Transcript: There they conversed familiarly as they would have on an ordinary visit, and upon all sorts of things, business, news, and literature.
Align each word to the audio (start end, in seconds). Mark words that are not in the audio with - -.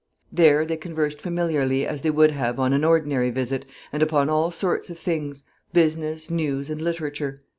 There 0.31 0.65
they 0.65 0.77
conversed 0.77 1.21
familiarly 1.21 1.85
as 1.85 2.01
they 2.01 2.09
would 2.09 2.31
have 2.31 2.59
on 2.59 2.73
an 2.73 2.83
ordinary 2.83 3.29
visit, 3.29 3.67
and 3.93 4.01
upon 4.01 4.31
all 4.31 4.49
sorts 4.49 4.89
of 4.89 4.97
things, 4.97 5.43
business, 5.73 6.27
news, 6.27 6.71
and 6.71 6.81
literature. 6.81 7.43